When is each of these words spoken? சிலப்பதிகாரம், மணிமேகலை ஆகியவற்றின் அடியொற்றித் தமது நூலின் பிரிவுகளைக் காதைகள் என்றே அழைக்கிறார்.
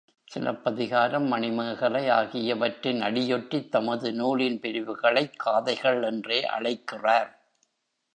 சிலப்பதிகாரம், 0.23 1.23
மணிமேகலை 1.23 2.09
ஆகியவற்றின் 2.09 3.01
அடியொற்றித் 3.01 3.71
தமது 3.71 4.11
நூலின் 4.13 4.59
பிரிவுகளைக் 4.59 5.33
காதைகள் 5.37 6.03
என்றே 6.03 6.45
அழைக்கிறார். 6.45 7.45